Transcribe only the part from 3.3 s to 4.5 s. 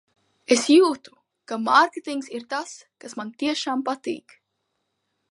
tiešām patīk.